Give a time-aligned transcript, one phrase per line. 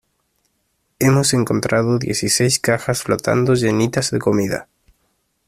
[0.97, 4.67] hemos encontrado dieciséis cajas flotando llenitas de comida.